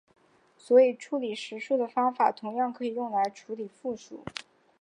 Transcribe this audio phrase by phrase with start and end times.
[0.57, 4.25] 所以处理实数的方法同样可以用来处理复数。